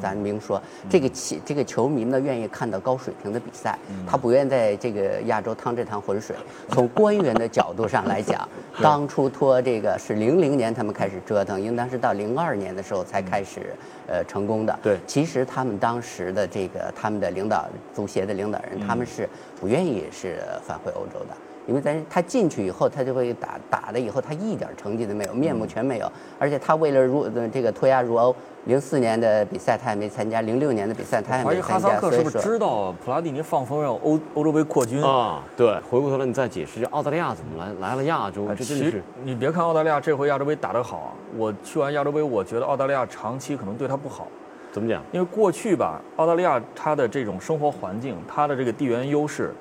[0.00, 6.34] 咱明说，这个球这个球迷呢，愿意看到高水平的比赛，他不愿在这个亚洲趟这趟浑水。
[6.70, 8.48] 从官员的角度上来讲，
[8.82, 13.74] 当初拖这个是零零年他们开始折腾，应当是到零二年的时候才开始
[14.06, 14.78] 呃成功的。
[14.82, 19.28] 对其实他们当时的这个他们的领导足协的领导人，他们是
[19.60, 21.36] 不愿意是返回欧洲的。
[21.66, 26.10] 因为咱他进去以后，他就会打打了以后，他一点成绩都没有，面目全没有。
[26.38, 31.88] 而且他为了入呃这个脱亚入欧，零四年的比赛他也没参加，零六年的比赛他也没参加。
[31.88, 35.02] 哈萨克是不是知道普拉蒂尼放风让欧欧洲杯扩军？
[35.02, 38.46] 啊，对，回过头来你再解释，澳大利亚怎么来来了亚洲？
[38.48, 44.26] 哎其实这真的是你别看澳大利亚这回亚洲杯打得好啊，我去完亚洲杯，我觉得澳大利亚长期可能对他不好，
[44.72, 45.02] 怎么讲？
[45.12, 49.54] 因为过去吧，澳大利亚它的这种生活环境，它的这个地缘优势，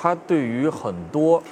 [0.00, 1.42] 它对于很多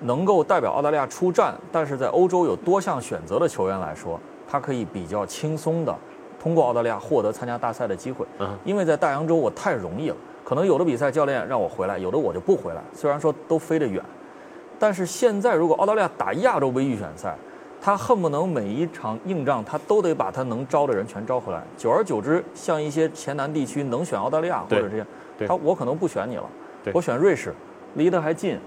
[0.00, 5.94] 能够代表澳大利亚出战，但是在欧洲有多项选择的球员来说，他可以比较轻松的
[6.40, 8.24] 通过澳大利亚获得参加大赛的机会。
[8.38, 12.82] 嗯因为在大洋洲我太容易了，可能有的比赛教练让我回来，有的我就不回来。
[12.94, 14.02] 虽然说都飞得远，
[14.78, 17.36] 但是现在如果澳大利亚打亚洲杯预选赛，
[17.78, 21.62] 他恨不能每一场硬仗他都得把他能招的人全招回来。
[21.76, 25.06] 久而久之，像一些前南地区能选澳大利亚或者这样，
[25.46, 26.44] 他我可能不选你了。
[26.92, 27.54] 我选瑞士，
[27.94, 28.58] 离得还近，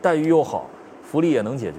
[0.00, 0.66] 待遇又好，
[1.02, 1.78] 福利也能解决。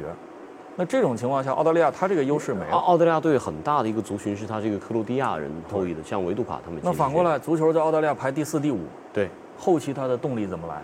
[0.76, 2.84] 那这种情况下，澳大利亚它这个优势没澳了。
[2.84, 6.80] 澳大利亚队很大的一个族群是它这个克罗地亚人后裔的，像维杜卡他们。
[6.84, 8.82] 那反过，来，足球在澳大利亚排第四、第五，
[9.12, 10.82] 对后期它的动力怎么来？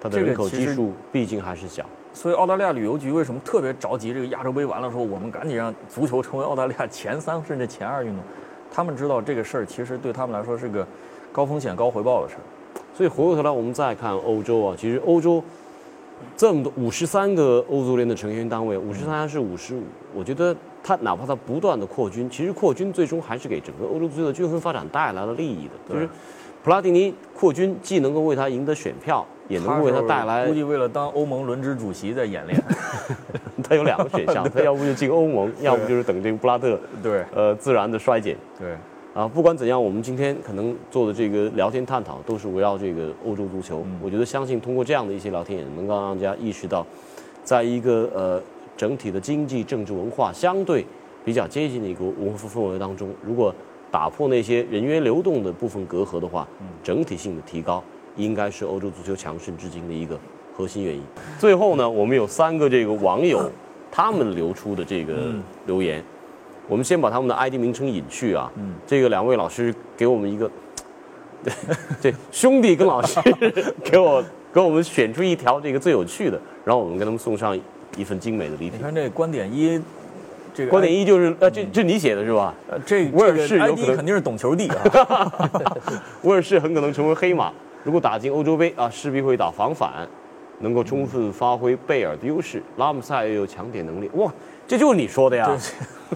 [0.00, 1.84] 它的人口基数毕竟还是小。
[2.12, 4.12] 所以澳大利亚旅游局为什么特别着急？
[4.14, 8.22] 这个亚洲杯完了之后，我们赶紧让足球成为澳大利亚前三甚至前二运动。
[8.70, 10.86] 他们知道这个事儿其实对他们来说是个
[11.32, 12.42] 高风险高回报的事儿。
[12.94, 15.42] 所以回过头来，我们再看欧洲啊，其实欧洲
[16.36, 19.82] 这么多五十三个欧足联的成员单位，五十三还是五十五？
[20.14, 25.72] 我觉得它哪怕它不断的扩军，其实扩军最终还是给整个欧洲足球的均衡发展带来了利益的。
[25.88, 26.08] 对就是
[26.62, 32.62] 普拉蒂尼扩军，既能够为他赢得选票，也能够为他带来估计为了当欧盟轮值主席在演练。
[33.68, 38.36] 他有两个选项， 他要不就进欧盟，要不就是等这个布拉特对呃自然的衰减。
[38.58, 38.76] 对，
[39.14, 43.84] 啊，不管怎样，我们今天可能做的这个聊天探讨都是围绕这个欧洲足球。
[44.02, 46.86] 我觉得相信通过这样的一些聊天，也能够让大家意识到，
[47.44, 48.42] 在一个呃
[48.74, 50.86] 整体的经济、政治、文化相对
[51.26, 53.54] 比较接近的一个文化氛围当中，如果
[53.90, 56.48] 打破那些人员流动的部分隔阂的话，
[56.82, 57.84] 整体性的提高
[58.16, 60.18] 应该是欧洲足球强盛至今的一个
[60.56, 61.02] 核心原因。
[61.38, 63.50] 最后呢，我们有三个这个网友
[63.90, 65.34] 他们留出的这个
[65.66, 66.02] 留言。
[66.68, 68.50] 我们先把他们的 ID 名称隐去啊。
[68.56, 70.50] 嗯，这个两位老师给我们一个，
[71.42, 71.52] 对
[72.00, 73.20] 对，兄弟跟老师
[73.84, 74.22] 给我
[74.52, 77.58] 给我们选出一条这个最有趣的，然后我们给他们送上
[77.96, 78.78] 一份精美的礼品。
[78.78, 79.80] 你看这观点一，
[80.54, 82.54] 这个观点一就是呃，这这你写的是吧？
[82.70, 85.32] 呃这威尔士有可能肯定是懂球帝啊。
[86.22, 87.52] 威尔士很可能成为黑马，
[87.84, 90.06] 如果打进欧洲杯啊，势必会打防反，
[90.60, 92.62] 能够充分发挥贝尔的优势。
[92.76, 94.32] 拉姆塞也有抢点能力，哇，
[94.66, 95.50] 这就是你说的呀。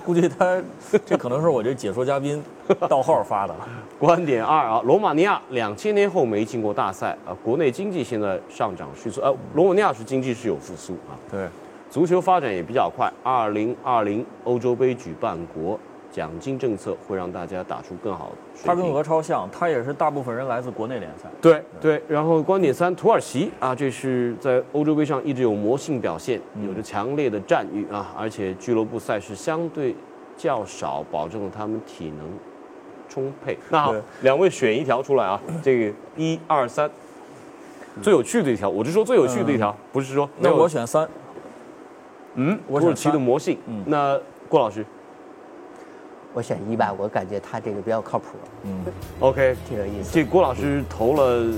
[0.05, 0.63] 估计他
[1.07, 2.43] 这可能是我这解说嘉宾
[2.87, 3.55] 盗号发的。
[3.99, 11.49] 观点二啊，罗马尼亚两千年后没进过大赛啊，国内经济现在上涨迅速，呃，罗马尼亚是经济是有复苏啊，对，
[11.89, 13.11] 足球发展也比较快。
[13.23, 15.81] 二零二零欧洲杯举办国，
[16.17, 18.69] 奖金政策会让大家打出更好的水平。
[18.69, 21.29] 他跟俄超像，他也是大部分人来自国内联赛。
[21.43, 29.95] 对对，然后观点三，土耳其啊，这是在欧洲杯上一直有魔性表现，有着强烈的战欲啊，而且俱乐部赛事相对
[30.39, 32.27] 较少，保证了他们体能
[33.11, 33.59] 充沛。
[33.69, 36.91] 那好，两位选一条出来啊，这个一二三，
[38.01, 41.07] 最有趣的一条，我是说最有趣的一条，不是说那我选三，
[42.37, 43.59] 嗯，土耳其的魔性。
[43.67, 44.87] 嗯那郭老师
[46.37, 48.27] 我选一吧，我感觉他这个比较靠谱，
[48.65, 48.85] 嗯
[49.21, 50.11] ，OK，挺有意思。
[50.13, 51.51] 这郭老师投了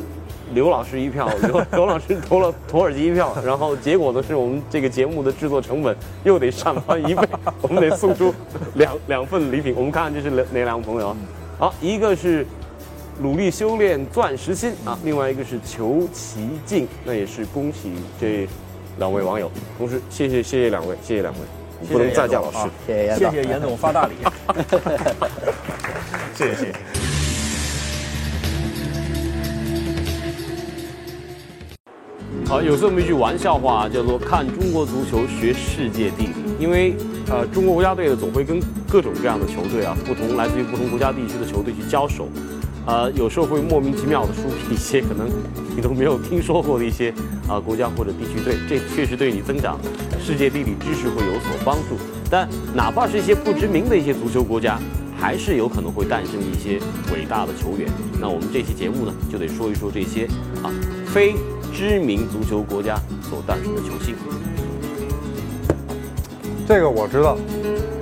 [0.54, 7.28] 刘老师一票，刘刘老师投了土耳其一票，然后结果呢是我们这个节目的制作成本又得上翻一倍，
[7.60, 8.32] 我们得送出
[8.74, 9.74] 两两份礼品。
[9.76, 11.16] 我们看看这是哪哪两个朋友啊？
[11.58, 12.46] 好，一个是
[13.20, 18.46] 努力修炼钻石心啊，另外一个是求其境，那也是恭喜这
[19.00, 19.50] 两位网友。
[19.76, 21.40] 同时谢谢谢谢两位，谢谢两位，
[21.80, 22.58] 我不能再叫老师。
[22.86, 23.30] 谢谢严总。
[23.30, 24.14] 谢谢严总发大礼。
[26.34, 26.74] 谢谢谢谢。
[32.46, 36.94] 好，有这么一句玩笑话，叫做“看中国足球学世界地理”，因为
[37.28, 42.26] 呃，中国国家队呢总会跟各种各样的球队啊，不同来自于不同国家地区的球队去交手，
[42.88, 45.28] 呃，有时候会莫名其妙的输给一些可能
[45.76, 47.12] 你都没有听说过的一些
[47.46, 49.78] 啊、国家或者地区队，这确实对你增长
[50.18, 51.98] 世界地理知识会有所帮助。
[52.30, 54.78] 但哪怕是一些不知名的一些足球国家，
[55.18, 56.80] 还是有可能会诞生一些
[57.12, 57.86] 伟大的球员。
[58.18, 60.26] 那我们这期节目呢，就得说一说这些
[60.62, 60.72] 啊
[61.06, 61.34] 非
[61.74, 64.14] 知名足球国家所诞生的球星。
[66.66, 67.36] 这个我知道，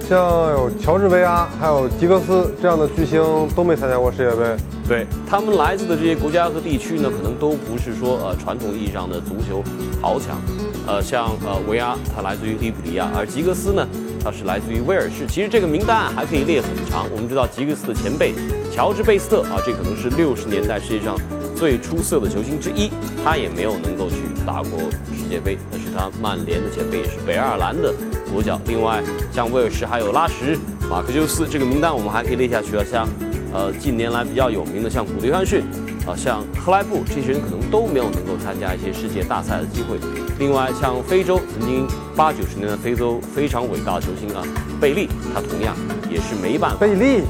[0.09, 3.21] 像有乔治维阿，还有吉格斯这样的巨星
[3.57, 4.57] 都没参加过世界杯。
[4.87, 9.65] 对他们来自的这些国家和地区呢，可能都不是说呃传统意义上的足球
[10.01, 10.41] 豪强，
[10.87, 13.85] 呃，像呃维阿他来自于利比里亚，而吉格斯呢，
[14.23, 15.27] 他是来自于威尔士。
[15.27, 17.09] 其实这个名单啊还可以列很长。
[17.11, 18.33] 我们知道吉格斯的前辈
[18.73, 21.17] 乔治贝斯特啊，这可能是六十年代世界上
[21.57, 22.93] 最出色的球星之一，
[23.25, 24.79] 他也没有能够去打过
[25.13, 27.93] 世界杯，但是他曼联的前辈也是北爱尔兰的
[28.37, 28.61] 国脚。
[28.67, 30.59] 另外像威尔士还有拉什、
[30.91, 33.09] 马克修斯这个名单我们还可以列下去啊，像。
[33.55, 35.63] 呃，近年来比较有名的像古迪汉逊，
[36.07, 39.97] 啊、像克莱布这些人可能都没有能够参加一些世界大赛的机会。
[40.39, 44.43] 另外，像非洲曾经八九十年代非洲非常伟大的球星啊，
[44.79, 45.75] 贝利，他同样
[46.11, 46.77] 也是没办法。
[46.77, 47.23] 贝利，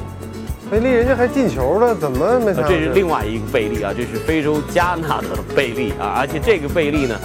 [0.69, 2.53] 贝利人家还进球了，怎么没？
[2.53, 7.15] 这是另外一个贝利啊，这是非洲加纳的贝利啊，而且这个贝利呢，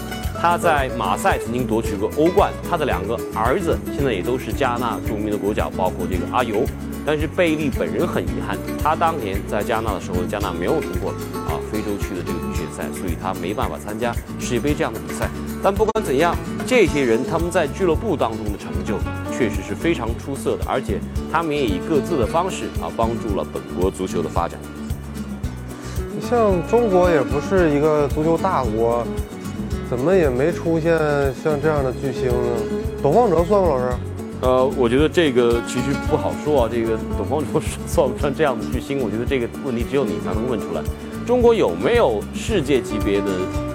[0.43, 6.65] 他在马赛曾经夺取过欧冠，他的两个儿子现在也都是加纳著名的国脚，包括这个阿尤。
[7.07, 11.13] 但是贝利本人很遗憾，他当年在加纳的时候，加纳没有通过
[11.47, 15.31] 啊非洲区的这个预选赛，所以他没办法参加世界杯这样的比赛。
[15.63, 16.35] 但不管怎样，
[16.67, 18.99] 这些人他们在俱乐部当中的成就
[19.31, 20.99] 确实是非常出色的，而且
[21.31, 24.59] 他们也以各自的方式啊帮助了本国足球的发展。
[26.13, 29.07] 你像中国也不是一个足球大国，
[29.93, 30.99] 怎么也没出现
[31.45, 32.49] 像这样的巨星呢？
[33.03, 33.97] 董方哲算吗，老师？
[34.41, 36.69] 呃，我觉得这个其实不好说啊。
[36.73, 39.03] 这个董方哲算不算这样的巨星？
[39.03, 40.81] 我觉得这个问题只有你才能问出来。
[41.27, 43.27] 中国有没有世界级别的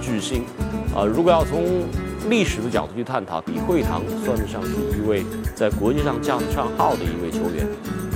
[0.02, 0.42] 巨星？
[0.96, 1.84] 啊，如果要从
[2.28, 7.68] 历史的角度去探讨，李惠堂算得上是一位在国际上降得上号的一位球员。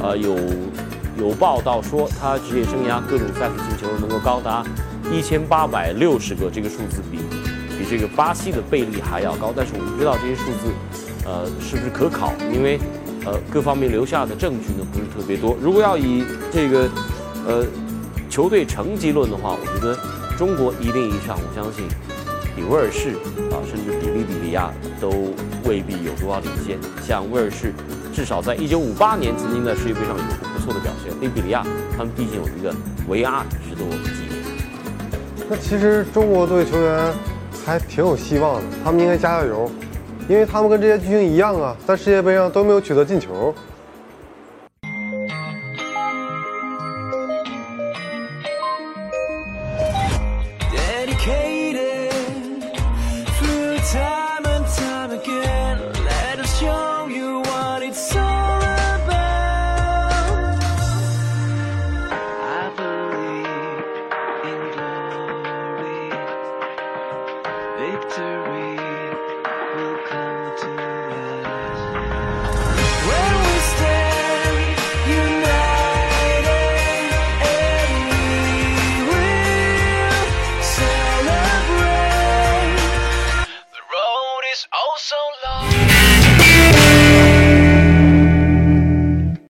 [0.01, 0.35] 呃，有
[1.19, 4.65] 有报道说他职业生涯各种赛事进球能够高达
[5.13, 7.19] 一千八百六十个，这个数字比
[7.91, 9.51] 这个巴西的贝利还要高。
[9.53, 10.71] 但是我们知道这些数字。
[11.23, 12.33] 呃，是不是可考？
[12.51, 12.79] 因为，
[13.25, 15.55] 呃，各方面留下的证据呢不是特别多。
[15.61, 16.89] 如果要以这个，
[17.45, 17.63] 呃，
[18.27, 19.95] 球队成绩论的话，我觉得
[20.35, 21.85] 中国一定以上，我相信
[22.55, 23.09] 比威尔士
[23.53, 25.09] 啊，甚至比利比里亚都
[25.63, 26.79] 未必有多少领先。
[27.05, 27.71] 像威尔士，
[28.11, 31.13] 至少在1958年曾经在世界杯上有过不错的表现。
[31.21, 31.63] 利比里亚，
[31.95, 32.73] 他们毕竟有一个
[33.07, 34.41] 维阿值得我们纪念。
[35.47, 37.13] 那其实中国队球员
[37.71, 39.71] 还挺有希望的，他们应该加加油。
[40.27, 43.55] 因为他们跟这些巨星一样啊，在世界杯上都没有取得进球。